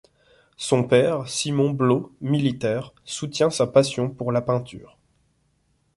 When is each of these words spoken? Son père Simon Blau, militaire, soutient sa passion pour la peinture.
Son 0.57 0.85
père 0.85 1.29
Simon 1.29 1.69
Blau, 1.69 2.11
militaire, 2.21 2.91
soutient 3.05 3.51
sa 3.51 3.67
passion 3.67 4.09
pour 4.09 4.31
la 4.31 4.41
peinture. 4.41 4.97